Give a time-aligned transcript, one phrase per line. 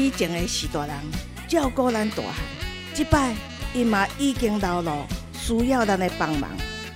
[0.00, 0.96] 以前的许大人
[1.46, 2.34] 照顾咱大汉，
[2.94, 3.36] 即摆
[3.74, 6.48] 伊嘛已经老了，需要咱的帮忙，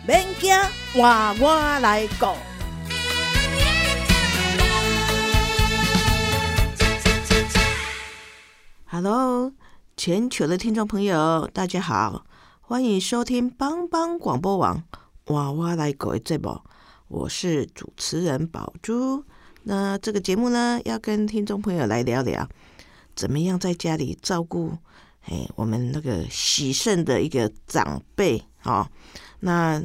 [0.08, 0.56] 免惊，
[0.94, 2.28] 换我来顾。
[8.86, 9.52] Hello，
[9.98, 12.24] 全球的听众朋友，大家好，
[12.62, 14.82] 欢迎收听帮帮广播网
[15.26, 16.58] 娃娃来狗的节目，
[17.08, 19.22] 我是主持人宝珠。
[19.64, 22.48] 那这个节目呢，要跟听众朋友来聊聊，
[23.14, 24.76] 怎么样在家里照顾，
[25.26, 28.90] 哎，我们那个喜盛的一个长辈啊、
[29.40, 29.82] 那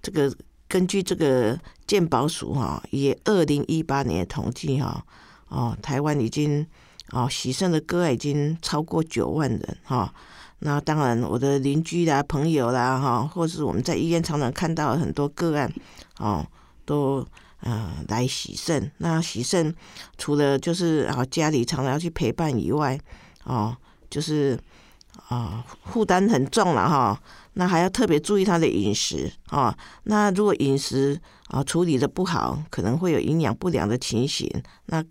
[0.00, 0.32] 这个
[0.68, 5.04] 根据这个健保署哈、也二零一八年统计哈、
[5.48, 6.66] 哦，台湾已经
[7.10, 10.14] 哦喜盛的个案已经超过九万人哈、
[10.60, 15.72] 那当然，我的邻居啦、朋友啦哈，或是我们在医院常常看到很多个案
[16.18, 16.46] 哦，
[16.84, 17.26] 都
[17.60, 18.90] 呃来喜盛。
[18.98, 19.74] 那喜盛
[20.18, 22.98] 除了就是啊家里常常要去陪伴以外，
[23.44, 23.76] 哦，
[24.08, 24.58] 就是
[25.28, 27.20] 啊负担很重了哈。
[27.54, 29.76] 那还要特别注意他的饮食啊。
[30.04, 34.48] 那如果饮食啊处理的不好，可能会有营养不良的情形，
[34.86, 35.04] 那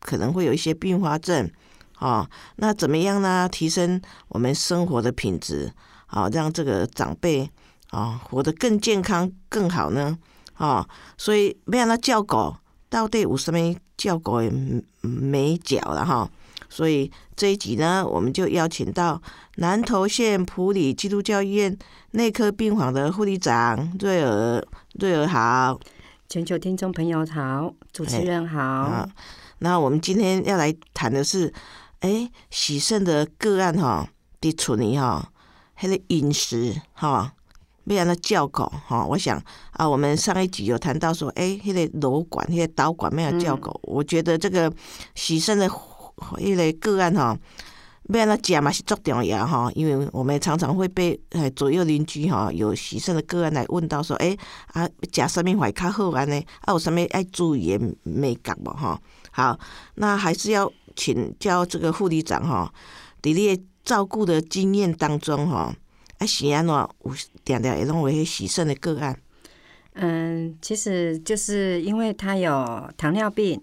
[0.00, 1.50] 可能会有一些并发症。
[1.96, 3.48] 啊，那怎么样呢？
[3.48, 5.72] 提升我们生活的品质，
[6.06, 7.48] 啊，让这个长辈
[7.90, 10.18] 啊活得更健康、更好呢？
[10.62, 12.56] 啊，所以要让他叫狗，
[12.88, 13.58] 到底有什么
[13.96, 14.48] 照顾的
[15.00, 16.30] 美角了哈？
[16.68, 19.20] 所以这一集呢，我们就邀请到
[19.56, 21.76] 南投县普里基督教医院
[22.12, 24.64] 内科病房的护理长瑞尔，
[25.00, 25.80] 瑞尔好。
[26.28, 28.62] 全球听众朋友好，主持人好。
[28.62, 29.08] 啊，
[29.58, 31.52] 那我们今天要来谈的是，
[32.00, 34.08] 哎，喜盛的个案哈，
[34.40, 35.32] 伫厝里哈，
[35.78, 37.34] 迄个饮食哈，
[37.84, 39.04] 要让他叫狗哈。
[39.04, 44.72] 我想啊，我们上一集有谈到说，哎，迄个楼管、迄个导管要叫狗，我觉得这个
[45.14, 47.38] 喜盛的迄个个案哈。
[48.08, 54.36] 要让他食嘛是足重要哈，因为我们常常会被诶左右邻居哈有喜盛的个案来问到说，诶、
[54.72, 59.00] 啊食什么会较好安尼，啊有啥物爱注意的美感无哈？
[59.30, 59.58] 好，
[59.94, 62.70] 那还是要请教这个护理长哈，
[63.22, 65.74] 伫你的照顾的经验当中哈，
[66.22, 69.18] 啊是安怎有定定会拢有迄洗肾的个案？
[69.94, 73.60] 嗯，其实就是因为他有糖尿病，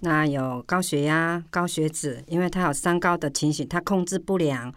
[0.00, 4.72] 那有高血压、高血脂，因为他有三高的情形，他控制不良，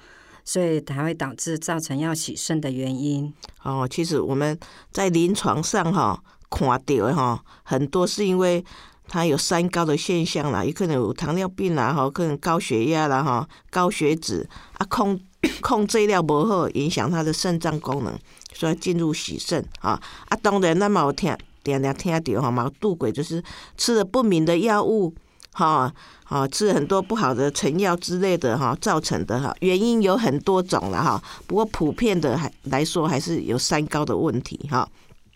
[0.45, 3.33] 所以才会导致造成要洗肾的原因。
[3.63, 4.57] 哦，其实我们
[4.91, 8.63] 在临床上哈看到的哈，很多是因为
[9.07, 15.19] 他有三高的现象啦，有可能有糖尿病啦，哈，可能高血压啦，哈，高血脂啊，控
[15.61, 18.13] 控制了无好，影响他的肾脏功能，
[18.53, 23.43] 所以进入洗肾啊啊，当然咱嘛有听定定听到哈，嘛有度过就是
[23.77, 25.13] 吃了不明的药物。
[25.55, 25.93] 哈，
[26.23, 31.21] 啊，吃了很多不好的成药之类的哈，造成的哈，原因有很多种了哈。
[31.45, 34.89] 不过普遍的还来说，还是有三高的问题哈。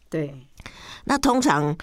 [0.09, 0.33] 对，
[1.03, 1.77] 那通常，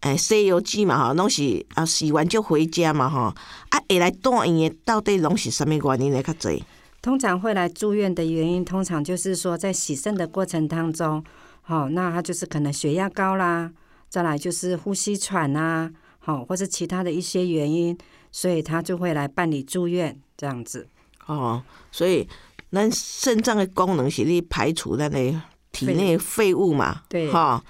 [0.00, 3.34] 哎，《西游记》嘛哈，拢是啊洗完就回家嘛哈。
[3.70, 6.22] 啊，会来住院的到底拢是什么原因来？
[6.22, 6.62] 较济？
[7.02, 11.24] 通常会来住院的原因，通常就是说在洗肾的过程当中，
[11.62, 13.72] 好、那他就是可能血压高啦，
[14.08, 17.96] 再来就是呼吸喘啊，好、或是其他的一些原因，
[18.30, 20.86] 所以他就会来办理住院这样子。
[21.26, 22.28] 哦，所以
[22.70, 25.40] 那肾脏的功能是咧排除咱的
[25.72, 27.62] 体内废物嘛，对哈。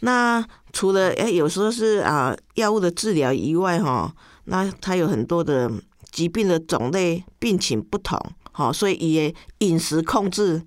[0.00, 4.14] 那除了诶、有时候是啊药物的治疗以外，哈，
[4.44, 5.70] 那它有很多的
[6.12, 8.16] 疾病的种类、病情不同，
[8.58, 10.60] 哈，所以伊的饮食控制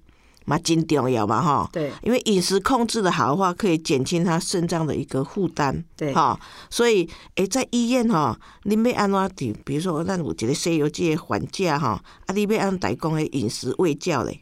[0.46, 1.70] 嘛真重要嘛，吼。
[1.74, 5.84] 对因为饮食控制的好的话，可以减轻他肾脏的一个负担。
[5.98, 6.40] 对吼，
[6.70, 9.54] 所以诶，在医院吼，恁要安怎伫？
[9.66, 14.42] 比如说，咱有一个《西游记》的缓假哈，啊，你要按代讲的饮食喂教嘞。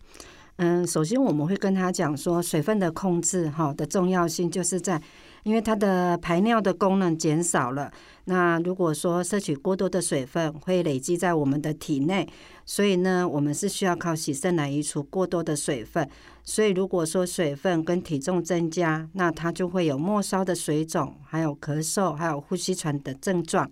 [0.62, 5.02] 嗯，首先我们会跟他讲说，水分的控制哈的重要性，就是在
[5.44, 7.90] 因为它的排尿的功能减少了。
[8.26, 12.28] 那如果说摄取过多的水分，会累积在我们的体内，
[12.66, 16.06] 所以呢，我们是需要靠洗肾来移除过多的水分。
[16.44, 23.72] 所以如果说水分跟体重增加，那它就会有末梢的水肿，还有咳嗽，还有呼吸喘的症状。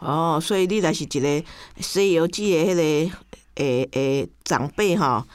[0.00, 1.42] 哦，所以你若是一个
[1.80, 3.16] 西游记的迄、个
[3.54, 5.26] 诶诶长辈哈，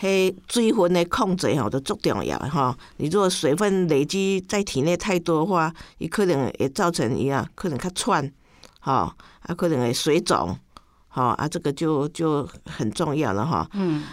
[0.00, 2.72] 迄水分的控制吼，都足重要的吼。
[2.98, 8.32] 你如果水分累积在体内太多的话，伊可能会造成伊啊，可能较喘，
[8.78, 10.56] 吼，啊，可能会水肿，
[11.08, 13.66] 吼，啊，这个就就很重要了吼。
[13.72, 14.04] 嗯，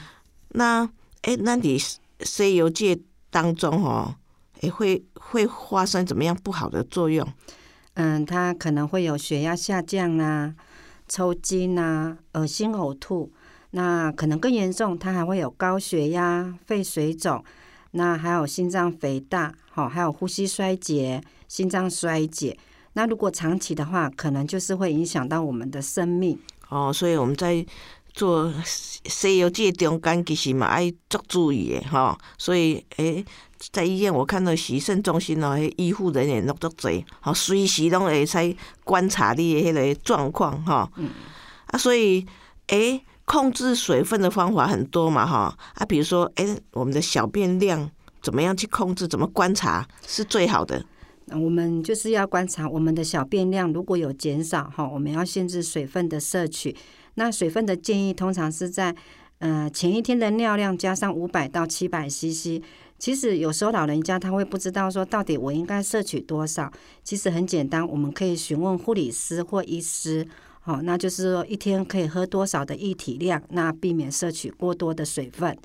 [0.49, 0.89] 那
[1.21, 1.79] 诶，那你
[2.21, 4.15] 西游记当中吼，
[4.61, 7.27] 诶，会会发生怎么样不好的作用？
[7.93, 10.55] 嗯，它可能会有血压下降啊、
[11.07, 13.31] 抽筋啊、恶心呕吐。
[13.75, 17.43] 那可能更严重，它还会有高血压、肺水肿，
[17.91, 22.57] 那还有心脏肥大，好，还有呼吸衰竭、心脏衰竭。
[22.93, 26.39] 那如果长期的话，可能就是会影响到我们的生命。
[26.69, 27.65] 哦，所以我们在
[28.13, 32.17] 做西西游记的中间，其实嘛爱足注意的吼。
[32.37, 33.25] 所以诶、
[33.73, 38.55] 在医院我看到洗肾中心哦，迄医护人员拢足侪，吼，随时拢会使
[38.85, 40.89] 观察你的迄个状况吼。
[41.67, 42.25] 啊，所以
[42.67, 45.57] 诶、控制水分的方法很多嘛哈。
[45.73, 47.91] 啊，比如说诶、我们的小便量
[48.21, 50.85] 怎么样去控制，怎么观察是最好的。
[51.25, 56.75] 那我们就是要观察我们的小便量，如果有减少哈，我们要限制水分的摄取。
[57.15, 58.95] 那水分的建议通常是在
[59.39, 62.61] 呃前一天的尿量加上五百到七百 CC。
[62.99, 66.71] 其实有时候老人家他会不知道说到底我应该摄取多少。
[67.03, 70.27] 其实很简单，我们可以询问护理师或医师。
[70.65, 75.55] 好，那就是说一天可以喝多少的液体量，那避免摄取过多的水分。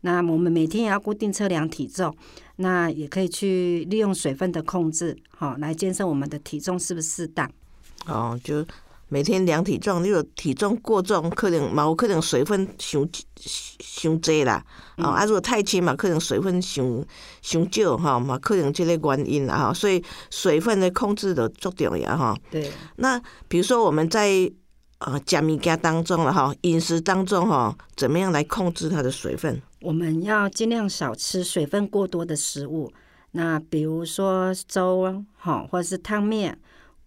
[0.00, 2.12] 那我们每天也要固定测量体重，
[2.56, 7.48] 那也可以去利用水分的控制，好来监测我们的体重是不是适当。
[8.06, 8.66] 哦，就
[9.10, 13.06] 每天量体重，你有体重过重，可能嘛有可能水分伤
[13.80, 14.64] 伤济啦。
[14.98, 17.04] 哦，啊，如果太轻嘛，可能水分伤
[17.42, 19.74] 伤少吼，嘛可能这个原因啦吼。
[19.74, 22.36] 所以水分的控制的足重要吼。
[22.50, 24.50] 对，那比如说我们在
[24.98, 29.60] 呃食物件当中了哈，饮食当中哈，怎么样来控制它的水分？
[29.82, 32.92] 我们要尽量少吃水分过多的食物。
[33.32, 36.58] 那比如说粥，哈，或者是汤面、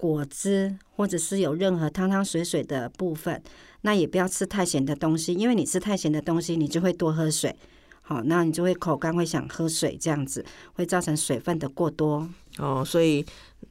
[0.03, 3.41] 果汁，或者是有任何汤汤水水的部分。
[3.83, 7.55] 那也不要吃太咸的东西，因为你吃太咸的东西，你就会多喝水。
[8.01, 12.27] 好，那你就会口干，会想喝水，这样子会造成水分的过多。
[12.57, 13.25] 哦，所以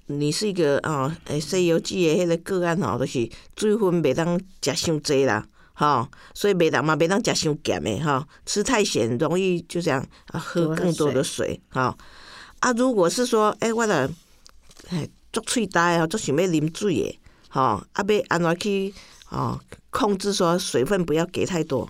[0.06, 11.94] 你是一个哦，诶，《西游记》的迄个个案哦，就是水分袂当食伤济啦，吼，所以袂当嘛，袂当食伤咸的吼，吃太咸容易就这样啊，喝更多的水，吼。
[12.60, 13.94] 啊，如果是说，诶、我若
[14.90, 17.18] 诶足喙干的，足想要啉水的，
[17.48, 18.92] 吼，啊，要安怎去
[19.30, 19.58] 哦
[19.90, 21.88] 控制说水分不要给太多？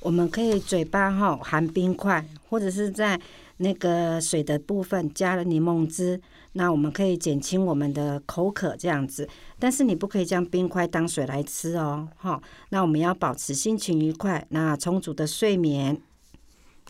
[0.00, 3.20] 我们可以嘴巴哈含冰块，或者是在
[3.58, 6.20] 那个水的部分加了柠檬汁，
[6.54, 9.28] 那我们可以减轻我们的口渴这样子。
[9.60, 12.42] 但是你不可以将冰块当水来吃哦，哈。
[12.70, 16.02] 那我们要保持心情愉快，那充足的睡眠，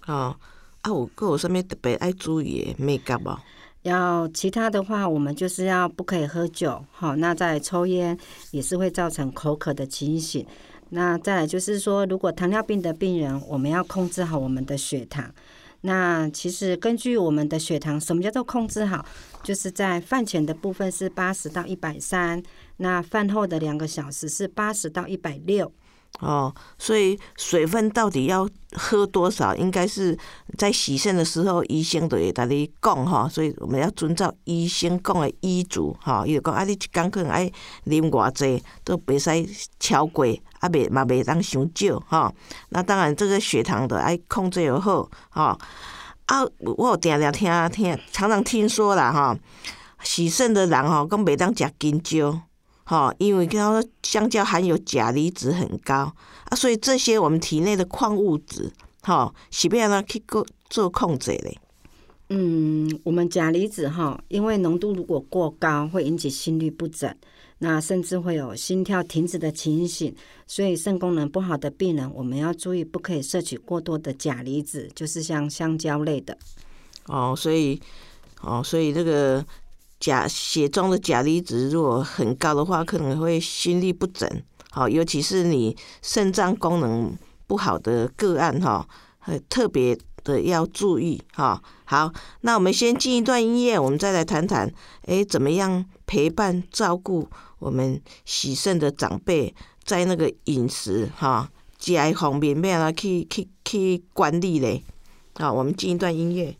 [0.07, 0.35] 哦。
[0.81, 3.39] 啊，有佫有啥物特别爱注意的美感无？
[3.83, 8.17] 要其他的话，我们就是要不可以喝酒，好，那再抽烟
[8.51, 10.47] 也是会造成口渴的情形。
[10.91, 15.33] 那再来就是说，如果糖尿病的病人，我们要控制好我们的血糖。
[15.85, 19.05] 那其实根据我们的血糖，什么叫做控制好？
[19.43, 22.41] 就是在饭前的部分是八十到一百三，
[22.77, 25.73] 那饭后的两个小时是八十到一百六。
[26.21, 29.57] 哦，所以水分到底要喝多少？
[29.57, 30.17] 应该是
[30.57, 36.25] 在洗肾的时候，医生都会甲你讲哈，所以我们要遵照医生讲的医嘱哈。
[36.25, 37.51] 伊就讲啊，你一工可能爱
[37.87, 40.25] 啉偌济，都袂使超过，
[40.61, 42.33] 啊袂嘛袂当伤少哈。
[42.69, 45.59] 那当然，这个血糖的爱控制又好哈。
[46.27, 49.37] 啊，我有定定听听，常常听说啦哈，
[50.05, 52.43] 洗肾的人吼，讲袂当食金蕉。
[52.85, 56.13] 吼，因为他说香蕉含有钾离子很高
[56.45, 58.73] 啊，所以这些我们体内的矿物质，
[59.03, 61.59] 吼，是要安怎去做做控制嘞？
[62.29, 67.15] 嗯，我们钾离子哈，因为浓度如果过高，会引起心律不整，
[67.59, 70.15] 那甚至会有心跳停止的情形。
[70.47, 76.37] 所以肾功能不好的病人，我们要注意，不可以摄取过多的钾离子，就是像香蕉类的。
[77.07, 77.79] 哦，所以，
[78.41, 79.45] 哦，所以这个
[80.03, 84.29] 钾血中的钾离子如果很高的话，可能会心律不整。
[84.69, 87.17] 好，尤其是你肾脏功能
[87.47, 88.85] 不好的个案哈，
[89.49, 91.63] 特别的要注意哈。
[91.85, 94.69] 好，那我们先进一段音乐，我们再来谈谈，
[95.03, 97.29] 诶，怎么样陪伴照顾
[97.61, 99.55] 我们喜肾的长辈，
[99.85, 104.83] 在那个饮食哈、食的方面，要安怎去去去管理嘞？
[105.39, 106.57] 好，我们进一段音乐。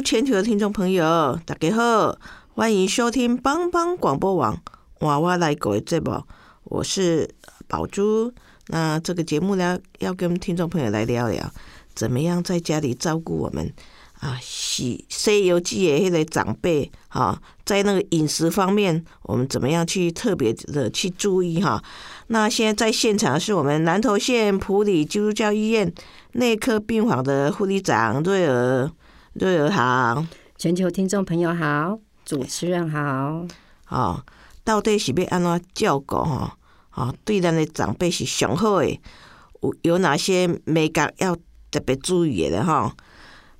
[0.00, 2.16] 全球的听众朋友，大家好，
[2.54, 4.58] 欢迎收听帮帮广播网
[5.00, 6.22] 娃娃来狗的节目，
[6.64, 7.28] 我是
[7.68, 8.32] 宝珠。
[8.68, 11.50] 那这个节目呢，要跟听众朋友来聊聊，
[11.94, 13.72] 怎么样在家里照顾我们
[14.20, 21.82] 啊，洗《西游记》的那个长辈哈，在那个饮食方面，我们怎么样去特别的去注意哈？
[22.28, 25.92] 那现在在现场是我们南投县普里基督教医院
[26.32, 28.90] 内科病房的护理长瑞儿。
[29.34, 30.26] 瑞儿好，
[30.58, 33.46] 全球听众朋友好，主持人好。
[33.88, 34.22] 哦，
[34.62, 36.50] 到底是要安怎照顾吼？
[36.94, 39.00] 哦，对咱的长辈是上好的，
[39.62, 41.34] 有有哪些美感要
[41.70, 42.92] 特别注意的吼？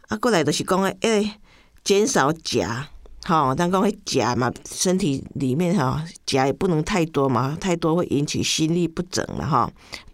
[0.09, 1.41] 啊，过来就是讲诶，
[1.83, 2.63] 减少食，
[3.25, 9.73] 吼，咱讲迄食嘛，身体里面吼食也不能太多嘛，太多会引起心律不整了哈。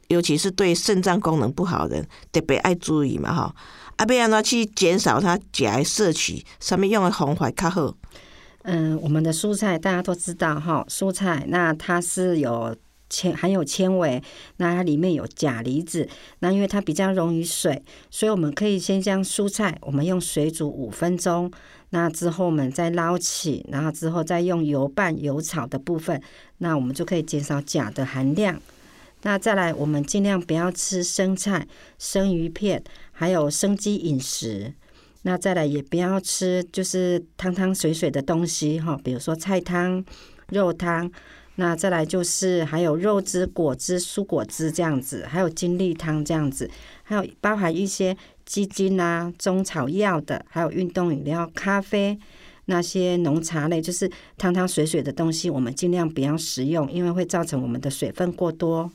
[0.08, 3.54] 尤其是对肾脏功能不好的人，特别爱注意嘛哈。
[3.96, 7.94] 啊，要安怎去减少他钾的摄取，上面用的方法较好。
[8.62, 12.76] 嗯，我们的蔬菜大家都知道哈，蔬菜那它是有
[13.08, 14.22] 纤含有纤维，
[14.58, 16.08] 那它里面有钾离子，
[16.40, 21.50] 那因为它比较溶于水，所以我们可以先将蔬菜我们用水煮五分钟，
[21.90, 26.22] 那之后我们再捞起，然后之后再用油拌油炒的部分，
[26.58, 28.60] 那我们就可以减少钾的含量。
[29.22, 31.66] 那再来，我们尽量不要吃生菜、
[31.98, 32.82] 生鱼片。
[33.20, 34.72] 还有生鸡饮食，
[35.22, 40.04] 那再来也不要吃就是汤汤水水的东西哈，比如说菜汤、
[40.50, 41.10] 肉汤，
[41.56, 46.70] 那再来就是还有肉汁、果汁、蔬果汁这样子，还有精力汤这样子，
[47.02, 52.16] 还有包含一些鸡精啊、中草药的，还有运动饮料、咖啡
[52.66, 58.88] 那些浓茶类，就是汤汤水水的东西，我们尽量不要食用，因为会造成我们的水分过多。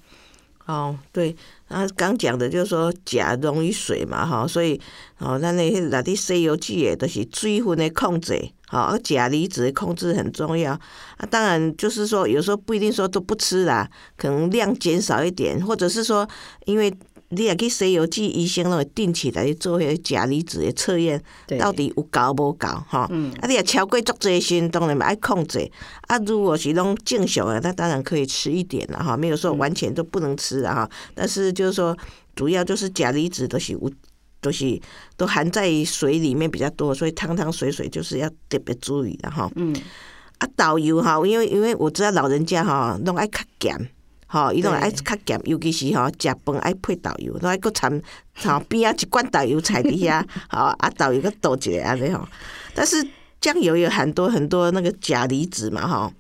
[0.65, 1.36] 哦，对，
[1.67, 4.79] 啊，刚讲的就是说钾溶于水嘛，哈，所以
[5.20, 8.39] 哦，那那些那啲《西游记》诶，都是水分的控制，
[8.72, 10.72] 哦，钾离子的控制很重要。
[10.72, 16.27] 啊，当然就是说，有时候不一定说都不吃啦，可能量减少一点，或者是说，
[16.65, 16.93] 因为。
[17.35, 21.21] 你也去《西游记》，医生拢会定期来做迄个钾离子的测验，
[21.59, 22.99] 到底有够无够吼？
[22.99, 23.09] 啊，
[23.47, 25.69] 你也超过足济时，当然嘛爱控制。
[26.07, 30.89] 啊，如果是拢正常的，那当然可以吃一点了哈，没有说完全都不能吃啊哈。
[31.13, 31.97] 但是就是说，
[32.35, 33.91] 主要就是钾离子都是有，
[34.39, 34.79] 都是
[35.17, 39.49] 都含在水里面比较多，所以汤汤水水就是要特别注意的哈。
[39.55, 39.75] 嗯。
[40.39, 43.89] 啊，导游哈，因为因为我知道老人家哈，拢爱较咸。
[44.33, 48.01] 吼，伊拢爱较咸，尤其是吼食饭爱配豆油，拢爱搁掺
[48.33, 52.27] 吼边啊一罐豆油菜底下，吼啊豆油搁倒一个安尼吼。
[52.73, 53.07] 但是
[53.39, 56.11] 酱油有很多很多那个钾离子嘛，吼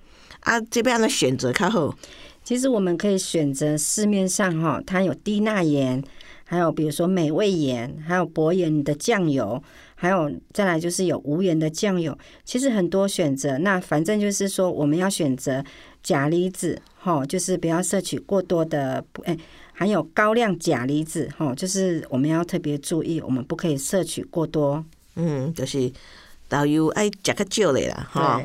[0.41, 1.97] 啊这边的选择较好。
[2.43, 6.03] 其实我们可以选择市面上哈，它有低钠盐，
[6.45, 9.63] 还有比如说美味盐，还有薄盐的酱油，
[9.95, 12.15] 还有再来就是有无盐的酱油。
[12.45, 15.63] 其实很多选择，那反正就是说我们要选择
[16.03, 16.79] 钾离子。
[17.03, 19.37] 吼，就是不要摄取过多的，哎，
[19.73, 24.81] 含有高量钾离子，吼，就是我们要特别注意，我们不可以摄取过多。
[25.15, 25.91] 嗯，就是
[26.47, 28.41] 导游爱食较少的啦，哈，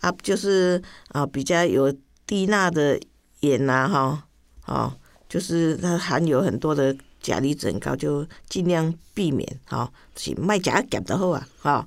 [0.00, 1.94] 啊，就是啊，比较有
[2.26, 2.98] 低钠的
[3.40, 4.24] 盐呐，哈，
[4.64, 4.90] 哦，
[5.28, 11.86] 就是它含有很多的钾离子很高，就尽量避免，哈，是卖食咸的好啊，哈。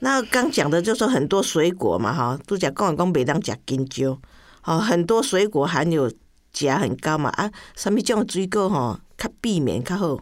[0.00, 4.18] 那刚讲的就说很多水果嘛，哈，都讲讲讲袂当食金蕉。
[4.64, 6.10] 哦，很多水果含有
[6.52, 10.18] 钾很高嘛啊，什么种水果吼，较避免较好。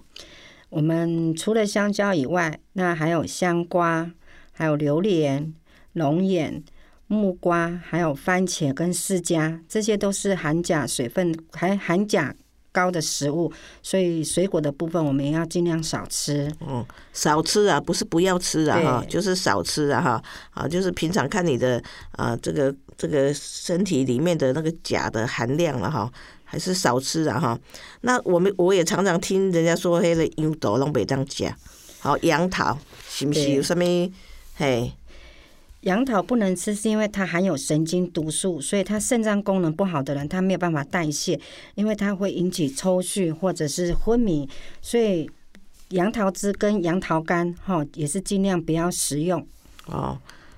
[0.70, 4.11] 我们除了香蕉以外，那还有香瓜，
[4.52, 5.54] 还有榴莲、
[5.92, 6.62] 龙眼、
[7.06, 12.34] 木瓜，还有番茄跟释迦，这些都是含钾水分还含钾。
[12.75, 16.50] 高的食物，所以水果的部分我们也要尽量少吃。
[16.66, 16.82] 嗯，
[17.12, 20.22] 少吃啊，不是不要吃啊，哈，就是少吃啊，哈，
[20.52, 21.78] 啊，就是平常看你的
[22.12, 26.09] 啊，这个这个身体里面的那个钾的含量了哈，
[26.44, 27.59] 还是少吃啊，哈。
[28.02, 31.52] 那我们我也常常听人家说，黑的樱桃拢袂当食，
[31.99, 32.78] 好杨桃
[33.09, 33.85] 是不是有什么？
[34.54, 34.92] 嘿。
[35.80, 41.40] 杨桃不能吃，是因为它含有神经毒素，所以它肾脏功能不好的人，他没有办法代谢，
[41.75, 44.49] 因为它会引起抽搐或者是昏迷，
[44.80, 45.28] 所以
[45.88, 49.44] 杨桃汁跟杨桃干，哈，也是尽量不要食用。
[49.87, 50.16] 哦，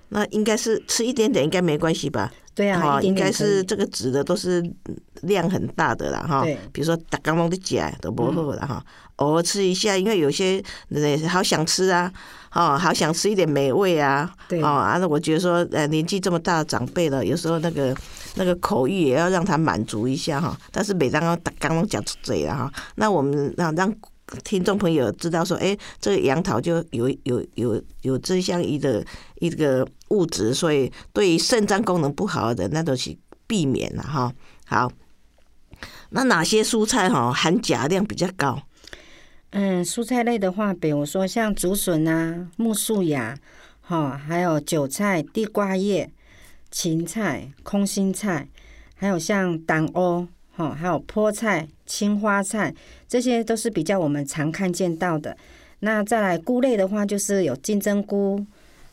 [0.08, 2.30] 那应该是吃一点点，应该没关系吧？
[2.54, 4.62] 对啊，应该是这个指的都是
[5.22, 6.42] 量很大的啦，哈。
[6.44, 6.56] 对。
[6.72, 8.84] 比如说打刚刚的食都不好了哈，
[9.16, 12.12] 偶尔吃一下，因为有些人好想吃啊，
[12.52, 14.32] 哦，好想吃一点美味啊。
[14.48, 14.62] 对。
[14.62, 17.92] 哦，啊，那我觉得说，呃，年纪这么大的长辈了，有时候那个
[18.36, 20.56] 那个口欲也要让他满足一下哈。
[20.70, 23.92] 但是每当要刚刚讲出嘴了哈，那我们让让
[24.42, 29.04] 听众朋友知道说，哎，这个杨桃就有有有有这项一个
[29.36, 34.32] 一个物质，所以对肾脏功能不好的那都是避免了哈。
[34.66, 34.90] 好，
[36.10, 38.62] 那哪些蔬菜哈含钾量比较高？
[39.50, 43.38] 嗯，蔬菜类的话，比如说像竹笋啊、木树芽，
[43.80, 46.10] 哈，还有韭菜、地瓜叶、
[46.70, 48.48] 芹菜、空心菜，
[48.96, 50.26] 还有像党欧。
[50.56, 52.72] 好，还有菠菜、青花菜，
[53.08, 55.36] 这些都是比较我们常看见到的。
[55.80, 58.46] 那再来菇类的话，就是有金针菇，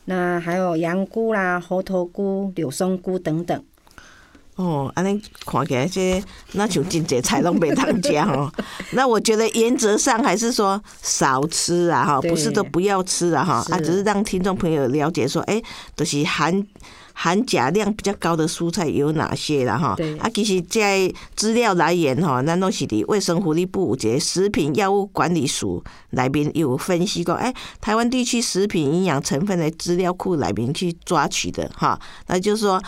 [0.06, 3.64] 那还有羊菇啦、猴头菇、柳松菇等等。
[4.56, 6.22] 哦，安尼看起来这
[6.52, 8.52] 那就真济菜拢袂当家哦。
[8.90, 15.62] 那我觉得原则上还是说少吃啊，哈，不是都不要吃啊，哈，啊，只是让听众朋友了解说，哎，
[15.94, 16.66] 都是含。
[17.12, 19.96] 含钾量比较高的蔬菜有哪些了哈？
[20.20, 32.82] 啊，其实在资料来源哈，咱都是伫卫生福利部这食品药物管理署内面有分析过，哎，台湾地区食品营养成分的资料库内面去抓取的哈，那就是说。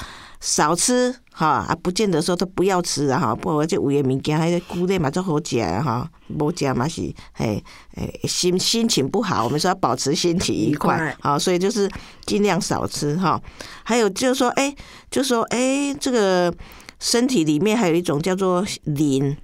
[0.46, 7.00] 少吃哈啊，不见得说他不要吃啊哈，不过这有诶物件，迄个菇类嘛最好食啊哈，无食嘛是
[7.32, 7.64] 嘿
[7.96, 11.90] 诶心心情不好，我们说要保持心情愉快啊，所以就是
[12.26, 13.40] 尽量少吃哈。
[13.84, 14.74] 还有就是说，哎，
[15.10, 16.54] 就说哎，这个
[17.00, 19.34] 身体里面还有一种叫做磷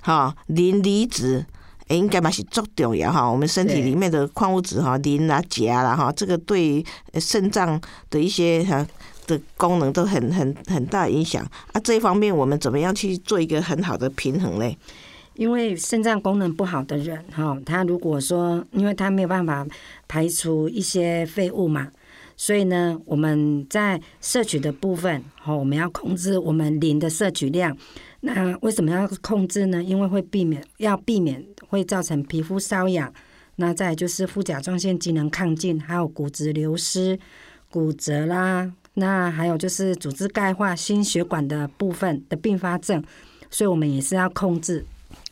[0.00, 1.46] 哈，磷离子，
[1.86, 3.30] 哎，应该嘛是足重要哈。
[3.30, 6.84] 我们身体里面的矿物质哈，磷啊、钾啦哈，这个对
[7.20, 8.84] 肾脏的一些哈。
[9.30, 11.80] 的功能都很很很大影响啊！
[11.84, 14.76] 这一方面我们怎么样去做一个很好的平衡呢？
[15.34, 19.66] 因为肾脏功能不好的人哈，他如果说因为他没有办法
[20.06, 21.88] 排除一些废物嘛，
[22.36, 27.74] 所以呢，我们在摄取的部分哈，我们要控制我们磷的摄取量。
[28.20, 29.82] 那为什么要控制呢？
[29.82, 33.10] 因为会避免要避免会造成皮肤瘙痒，
[33.56, 37.18] 那再就是副甲状腺机能亢进，还有骨质流失、
[37.70, 38.70] 骨折啦。
[38.94, 43.02] 那还有就是组织钙化、心血管的部分的并发症，
[43.50, 44.84] 所以我们也是要控制。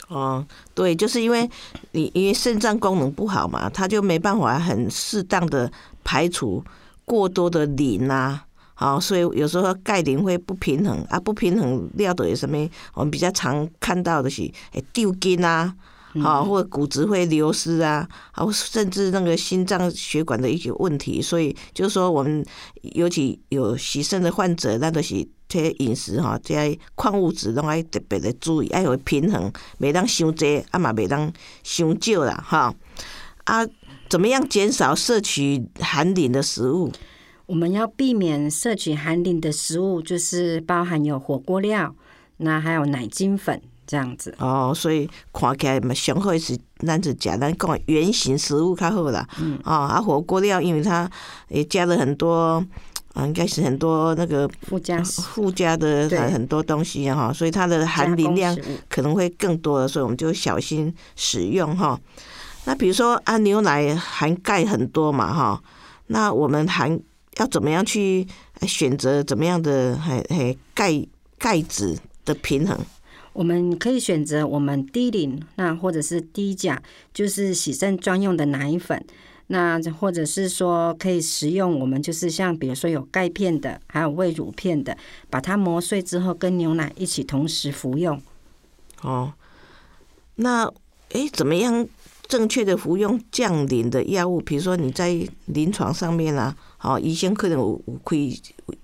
[0.09, 1.49] 哦，对，就是因为
[1.93, 5.71] 你因为肾脏功能不好嘛，它就没办法很适当的
[6.03, 6.65] 排除
[7.05, 12.57] 过多的磷啊，好，所以有时候钙磷会不平衡啊，不平衡料的有什么？
[12.95, 14.43] 我们比较常看到的是
[14.73, 15.75] 诶丢筋啊。
[16.15, 22.45] 好，或者骨质会流失啊，好，甚至那个心脏血管的一些问题，所以就是说，我们
[22.95, 31.31] 尤其有洗肾的患者，那都是这些饮食哈，这些矿物质拢爱特别的注意，爱有平衡，袂当伤多，啊嘛袂当
[31.63, 32.75] 伤少啦，哈
[33.45, 33.67] 啊，
[34.09, 36.91] 怎么样减少摄取含磷的食物？
[37.47, 41.95] 我们要避免摄取含磷的食物，就是包含有火锅料，
[42.39, 43.61] 那还有奶精粉。
[43.89, 46.55] 这样子哦，所以看起来嘛，上好是
[46.87, 49.27] 咱就食咱讲圆形食物较好啦。
[49.41, 51.11] 嗯，哦，啊火锅料，因为它
[51.49, 52.63] 也加了很多，
[53.15, 58.55] 啊，应该是很多那个附加附加的很多东西哈，所以它的含磷量
[58.91, 61.99] 可能会更多，所以我们就小心使用哈。
[62.67, 65.63] 那比如说啊，牛奶含钙很多嘛哈，
[66.09, 67.01] 那我们含
[67.39, 68.27] 要怎么样去
[68.67, 71.03] 选择怎么样的还还钙
[71.39, 71.97] 钙质
[72.27, 72.79] 的平衡？
[73.33, 79.05] 我们可以选择我们低磷，那或者是低钾，就是洗肾专用的奶粉。
[79.51, 84.95] 那或者是说可以食用我们就是像比如说有钙片的，还有胃乳片的，
[85.31, 88.21] 把它磨碎之后跟牛奶一起同时服用。
[89.01, 89.33] 哦，
[90.35, 90.71] 那
[91.13, 91.89] 诶，怎么样
[92.27, 94.39] 正确的服用降磷的药物？
[94.39, 98.39] 比如说你在临床上面啊，好，医生可能有可以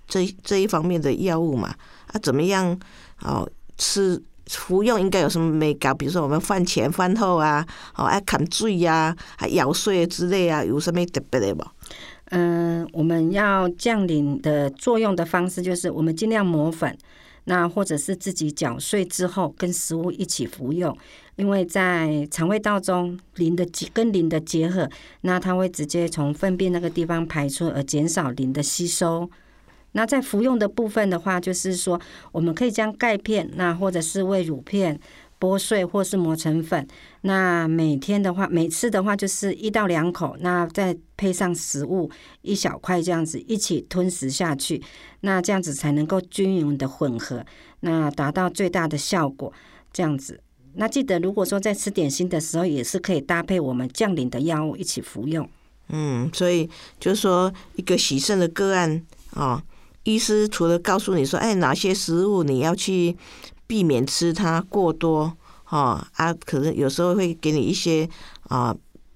[0.09, 1.75] 这这一方面的药物嘛？
[2.07, 2.81] 啊，怎么样？
[3.21, 4.23] 哦，吃。
[4.47, 5.97] 服用应该有什么美感？
[5.97, 11.65] 比如说我们饭前饭后啊，哦爱砍水呀，还咬碎之类啊，有什么特别的不？
[12.31, 16.97] 嗯，我们要降磷的作用的方式就是我们尽量磨粉，
[17.45, 20.97] 那或者是自己搅碎之后跟食物一起服用，
[21.37, 24.89] 因为在肠胃道中磷的结跟磷的结合，
[25.21, 29.31] 那它会直接从粪便那个地方排出，而减少磷的吸收。
[29.97, 32.01] 那在服用的部分的话，就是说，
[32.33, 34.99] 我们可以将钙片，那或者是胃乳片
[35.39, 36.87] 剥碎或是磨成粉。
[37.21, 42.11] 那每天的话，每次的话就是一到两口，那再配上食物
[42.43, 44.83] 一小块这样子一起吞食下去。
[45.21, 47.47] 那这样子才能够均匀的混合，
[47.81, 49.53] 那达到最大的效果。
[49.93, 50.41] 这样子，
[50.73, 55.49] 那记得如果说在吃点心的时候，也是可以搭配我们降磷的药物一起服用。
[55.91, 59.01] 嗯，所以就是说一个喜肾的个案
[59.35, 59.63] 啊。
[60.05, 63.17] 医师除了告诉你说，哎，哪些食物你要去
[63.67, 68.09] 避免吃它过多，哈啊，可能有时候会给你一些
[68.49, 68.75] 啊，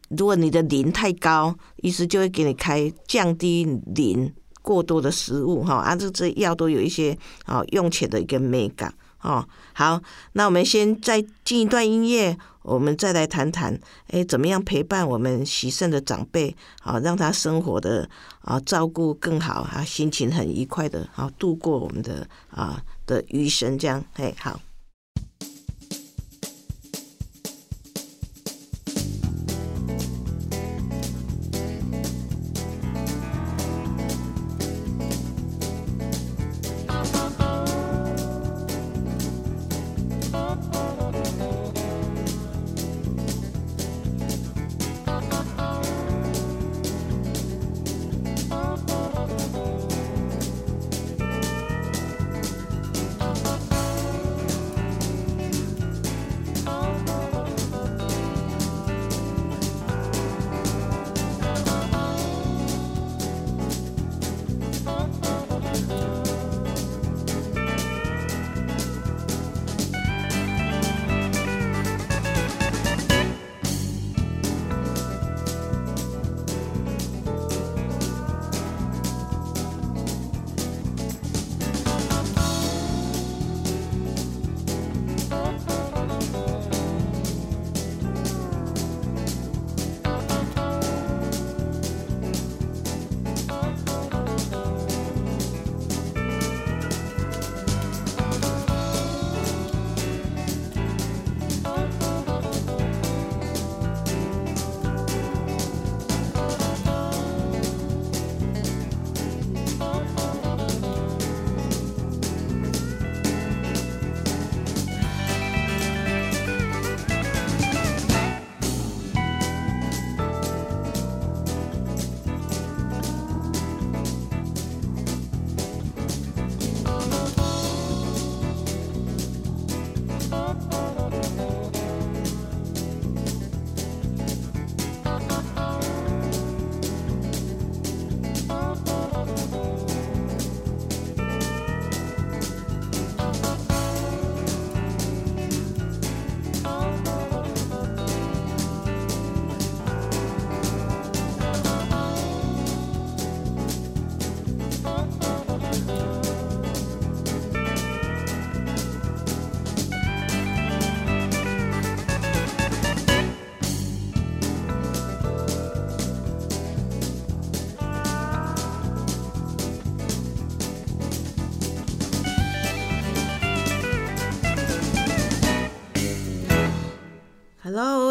[0.09, 9.47] 如果你的磷太高，医师就会给你开降低磷过多的食物哈，啊，这这药都有一些啊用钱的一个美感哦。
[9.75, 10.01] 好，
[10.33, 12.37] 那我们先再进一段音乐，
[12.69, 13.79] 我们再来谈谈，
[14.09, 18.09] 哎，怎么样陪伴我们喜肾的长辈，啊让他生活的
[18.43, 24.61] 啊照顾更好啊，心情很愉快的啊度过我们的啊的余生，这样，哎，好。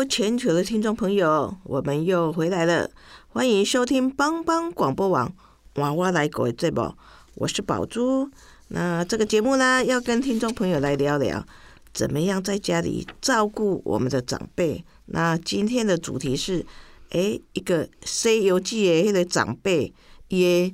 [0.08, 2.90] 全球的听众朋友，我们又回来了，
[3.28, 5.34] 欢迎收听帮帮广播网
[5.76, 6.94] 娃娃来狗节目，
[7.36, 8.30] 我是宝珠。
[8.70, 11.46] 那这个节目呢，要跟听众朋友来聊聊，
[11.94, 14.84] 怎么样在家里照顾我们的长辈。
[15.08, 16.66] 那今天的主题是，
[17.10, 19.94] 诶，一个《西游记》的迄个长辈，
[20.30, 20.74] 伊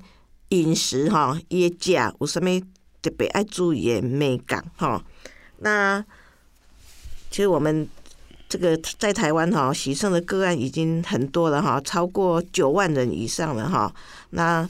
[0.50, 2.62] 饮食哈，伊食有啥物
[3.02, 5.04] 特别爱注意的美感哈？
[5.58, 6.06] 那
[7.32, 7.90] 其实我们。
[8.54, 13.92] 这个在台湾哈，喜肾的个案已经很多了哈，超过九万人以上了哈。
[14.30, 14.70] 那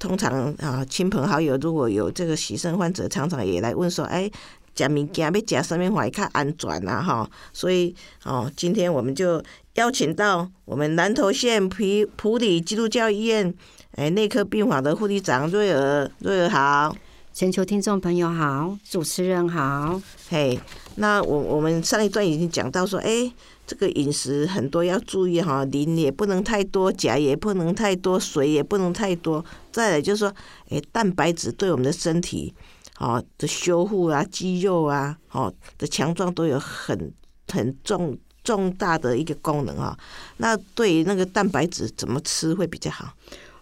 [0.00, 4.28] 通常啊，亲朋好友如果有这个喜肾患者，常常也来问说，哎，
[4.74, 7.00] 食物件要食什么会较安全啊？
[7.00, 9.40] 哈，所以哦，今天我们就
[9.74, 11.84] 邀请到我们南投县普
[12.16, 13.54] 普里基督教医院
[13.94, 16.96] 哎内科病房的护理长瑞儿，瑞儿好。
[17.34, 20.00] 全球听众朋友好，主持人好。
[20.28, 20.56] 嘿，
[20.94, 23.28] 那我我们上一段已经讲到说，哎，
[23.66, 29.44] 这个饮食很多要注意哈，磷也不能太多，钾也不能太多，水也不能太多。
[29.72, 30.32] 再来就是说，
[30.68, 32.54] 哎，蛋白质对我们的身体，
[33.00, 37.12] 哦的修复啊，肌肉啊，哦的强壮都有很
[37.48, 39.98] 很重重大的一个功能啊。
[40.36, 43.12] 那对于那个蛋白质怎么吃会比较好？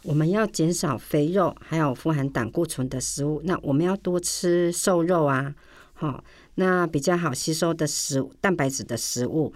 [0.05, 3.41] 我们要减少肥肉，还有富含胆固醇的食物。
[3.45, 5.55] 那我们要多吃瘦肉啊，
[5.93, 6.23] 好，
[6.57, 9.53] 那比较好吸收的食物，蛋白质的食物。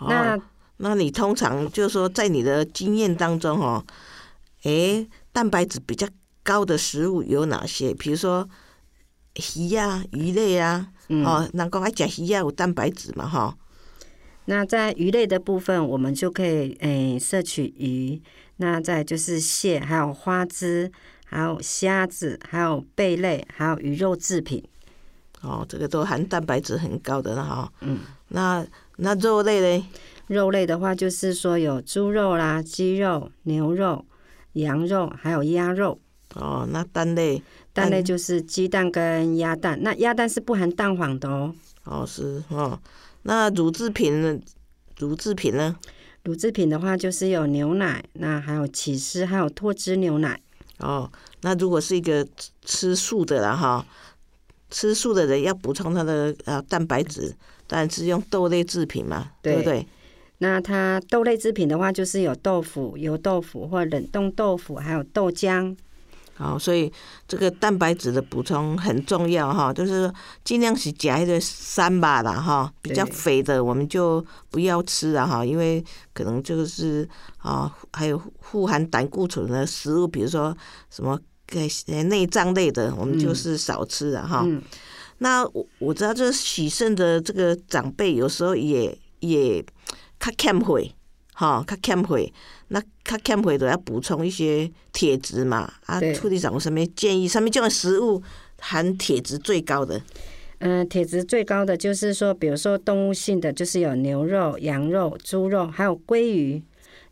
[0.00, 0.38] 那
[0.78, 3.84] 那你通常就是说，在你的经验当中，哦，
[4.62, 6.08] 诶，蛋白质比较
[6.42, 7.92] 高的食物有哪些？
[7.94, 8.48] 比如说
[9.56, 13.56] 鱼啊、鱼类啊，哦，能够爱吃鱼啊，有蛋白质嘛，哈。
[14.46, 18.20] 那在鱼类的部分，我们就可以诶摄取鱼。
[18.62, 20.90] 那再就是蟹，还有花枝，
[21.24, 24.62] 还有虾子，还有贝类，还有鱼肉制品。
[25.40, 27.72] 哦，这个都含蛋白质很高的了哈。
[27.80, 27.98] 嗯，
[28.28, 28.64] 那
[28.98, 29.84] 那肉类嘞？
[30.28, 34.04] 肉类的话，就是说有猪肉啦、鸡肉、牛肉、
[34.52, 35.98] 羊肉，还有鸭肉。
[36.36, 37.42] 哦，那蛋类？
[37.72, 39.76] 蛋类就是鸡蛋跟鸭蛋。
[39.82, 41.52] 那鸭蛋是不含蛋黄的哦。
[41.82, 42.80] 哦，是哦。
[43.22, 44.38] 那乳制品呢？
[44.98, 45.76] 乳制品呢？
[46.24, 50.40] 乳制品的话，就是有牛奶，那还有起司，还有脱脂牛奶。
[50.78, 51.10] 哦，
[51.42, 52.26] 那如果是一个
[52.64, 53.84] 吃素的了哈，
[54.70, 57.34] 吃素的人要补充他的呃蛋白质，
[57.66, 59.86] 当然是用豆类制品嘛，对不对？
[60.38, 65.76] 那它豆类制品的话，就是有豆腐、油豆腐或冷冻豆腐，还有豆浆。
[66.34, 66.92] 好，所以
[67.28, 70.12] 这个蛋白质的补充很重要哈，就是
[70.44, 80.56] 尽量是夹一个三吧啦哈，比较肥的我们就不要吃了哈，因为可能就是啊，还有富含胆固醇的食物，比如说
[80.90, 81.68] 什么给
[82.04, 84.46] 内脏类的，我们就是少吃了哈。
[85.18, 89.64] 那我我知道，这喜肾的这个长辈有时候也也。
[90.24, 90.94] 较欠会，
[91.34, 92.32] 哈，较欠会，
[92.72, 95.70] 那较欠会都要补充一些铁质嘛。
[95.86, 97.28] 啊，处理长有什么建议？
[97.28, 98.22] 上面这种食物
[98.58, 100.00] 含铁质最高的？
[100.58, 106.62] 嗯，铁质最高的就是说，比如说动物性的，就是有牛肉、羊肉、猪肉，还有鲑鱼，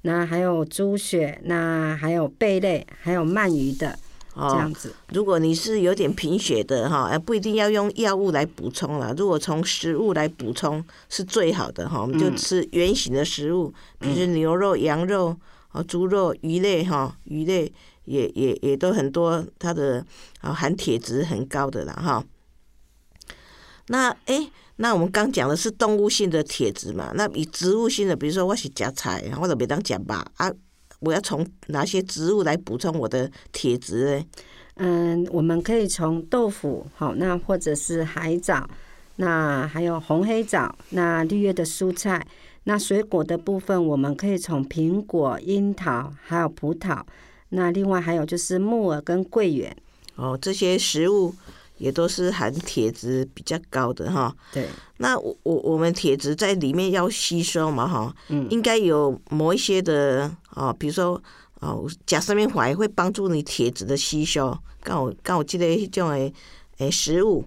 [0.02, 3.98] 那还有猪血，那还有贝类，还有鳗鱼的。
[4.48, 9.12] 这样子，如果你是有点贫血的哈，哎，不一定要用药物来补充了。
[9.16, 15.36] 如果从食物来补充是最好的哈，我们就吃圆形的食物，比如牛肉、羊肉、
[15.68, 17.72] 啊猪肉、鱼类哈，鱼类
[18.04, 20.04] 也也也都很多，它的
[20.40, 22.24] 啊含铁质很高的啦哈。
[23.88, 30.50] 那哎，那我们刚讲的是动物性的铁质嘛，那以植物性的，比如说我是夹菜，我就别当夹吧啊。
[31.00, 34.24] 我要从哪些植物来补充我的铁质呢？
[34.76, 38.68] 嗯，我们可以从豆腐，好，那或者是海藻，
[39.16, 42.26] 那还有红黑藻，那绿叶的蔬菜，
[42.64, 47.02] 那水果的部分，我们可以从苹果、樱桃，还有葡萄，
[47.50, 49.76] 那另外还有就是木耳跟桂圆。
[50.16, 51.34] 哦，这些食物。
[51.80, 54.66] 也都是含铁质比较高的哈，对。
[54.98, 60.30] 那我我我们铁质在里面要吸收嘛哈，嗯，应该有某一些的
[60.60, 61.20] 哦，比如说
[61.60, 64.56] 哦，甲上面环会帮助你铁质的吸收。
[64.82, 66.32] 刚我刚我记得一种诶
[66.78, 67.44] 诶食物，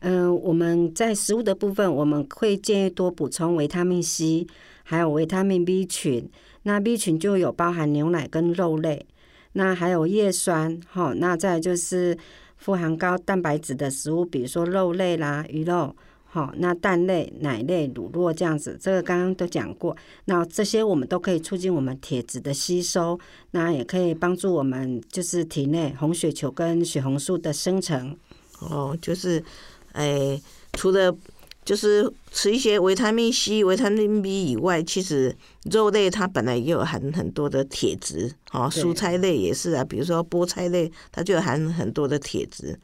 [0.00, 4.46] 嗯，我们在食物的部分，我们会建议多补充维他命 C，
[4.82, 6.30] 还有维他命 B 群。
[6.62, 9.06] 那 B 群就有包含牛奶跟肉类，
[9.52, 12.16] 那还有叶酸哈，那再就是。
[12.56, 15.94] 富含高蛋白质的食物，比如说肉类啦、鱼肉，
[16.34, 19.96] 好，那蛋类、奶类、乳酪这样子，这个刚刚都讲过。
[20.24, 23.16] 那这些我们都可以促进我们铁质的吸收，
[23.52, 28.16] 那也可以帮助我们就是体内红血球跟血红素的生成。
[28.58, 29.44] 哦，就是，
[29.92, 30.42] 哎，
[30.72, 31.16] 除了。
[31.64, 35.34] 就是吃一些维他命 C、维他命 B 以外，其实
[35.70, 42.78] 肉类它本来也有含很多的铁质，哦，蔬菜类也是啊，比如说菠菜类，它就含很多的铁质，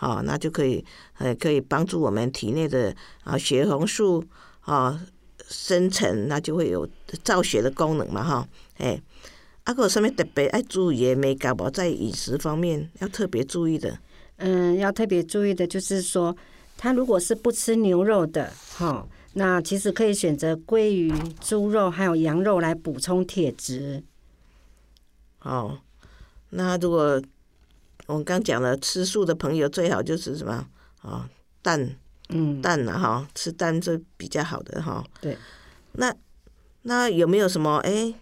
[0.00, 0.82] 好，那就可以，
[1.18, 4.24] 呃，可以帮助我们体内的啊血红素
[4.60, 4.98] 啊
[5.46, 6.88] 生成，那就会有
[7.22, 8.98] 造血的功能嘛，哈，哎，
[9.64, 13.98] 啊，个上面特别爱注意的，没搞不，在饮食方面要特别注意的，
[14.36, 16.34] 嗯，要特别注意的就是说。
[16.82, 24.02] 他如果是不吃牛肉的，哈，那其实可以选择鲑鱼、猪肉还有羊肉来补充铁质。
[25.42, 25.78] 哦，
[26.48, 27.20] 那如果
[28.10, 30.66] 我们刚讲了吃素的朋友，最好就是什么
[31.02, 31.28] 啊
[31.62, 31.96] 蛋，
[32.30, 35.04] 嗯，蛋啊哈，吃蛋是比较好的哈。
[35.20, 35.38] 对。
[35.92, 36.14] 那
[36.82, 38.12] 那有没有什么哎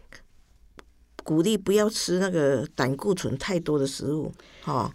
[1.24, 4.32] 鼓励不要吃那个胆固醇太多的食物？
[4.62, 4.92] 哈。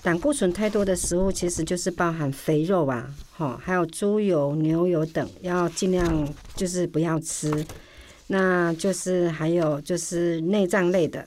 [0.00, 7.66] 胆固醇太多的食物，其实就是包含肥肉啊，哈，还有猪油、牛油等，要尽量就是不要吃。
[8.28, 11.26] 那就是还有就是内脏类的，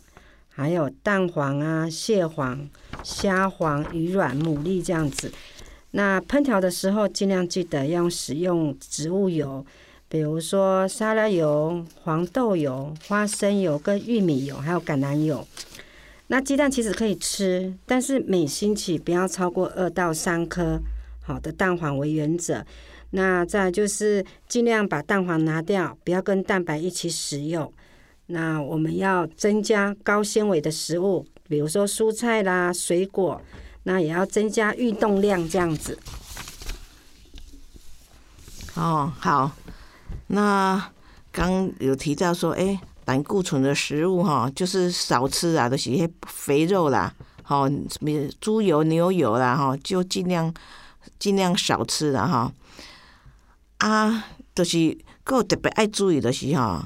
[0.53, 2.69] 还有蛋黄啊、蟹黄、
[3.03, 5.31] 虾黄、鱼卵、牡蛎这样子。
[5.91, 9.65] 那烹调的时候，尽量记得要使用植物油，
[10.07, 15.45] 比如说沙拉油、黄豆油、花生油跟玉米油，还有橄榄油。
[16.27, 20.79] 那鸡蛋其实可以吃，但是每星期不要超过二到三颗，
[21.21, 22.65] 好的蛋黄为原则。
[23.09, 27.73] 那再就是尽量把蛋黄拿掉，不要跟蛋白一起使用。
[28.31, 33.41] 那我们要增加高纤维的食物，比如说蔬菜啦、水果，
[33.83, 35.97] 那也要增加运动量这样子。
[38.75, 39.51] 哦，好，
[40.27, 40.91] 那
[41.31, 42.79] 刚有提到说，哎。
[43.03, 47.67] 胆固醇的食物哈，就是少吃啊，都是些肥肉啦，好，
[48.39, 50.53] 猪油、牛油啦哈，就尽量
[51.17, 52.53] 尽量少吃了哈。
[53.79, 56.83] 啊，就是个特别爱注意的是吼，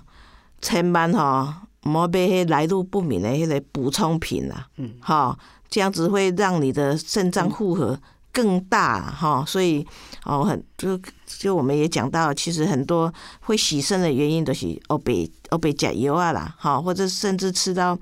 [0.66, 5.38] 千万吼毋好买迄来路不明的迄个补充品啦，嗯，哈，
[5.70, 7.98] 这样子会让你的肾脏负荷
[8.32, 9.86] 更大哈，所以
[10.24, 17.96] 哦，很就就我们也讲到，其实很多会洗肾的原因都是欧北欧北加油啊啦，哈，或者甚至吃到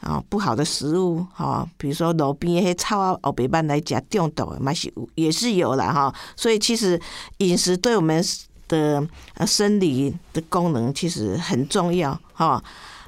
[0.00, 7.00] 啊不好的食物哈，比如说路边迄草啊欧北斑来加中毒，嘛是也是有啦哈，所以其实
[7.38, 8.22] 饮食对我们
[8.70, 12.64] 的呃生理的功能其实很重要哈。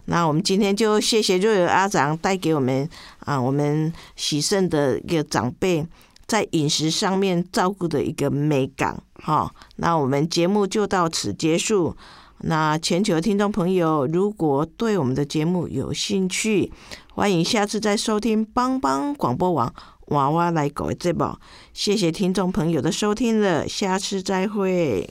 [0.06, 2.86] 那我们今天就谢谢瑞尔阿长带给我们
[3.20, 5.86] 啊，我们喜盛的一个长辈
[6.26, 9.48] 在饮食上面照顾的一个美感哈。
[9.76, 11.96] 那我们节目就到此结束。
[12.44, 16.72] 那全球听众朋友，如果对我们的节目有兴趣，
[17.14, 19.72] 欢迎下次再收听帮帮广播网
[20.06, 21.38] 娃娃来搞这宝。
[21.72, 25.08] 谢谢听众朋友的收听了，下次再会。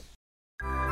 [0.62, 0.91] you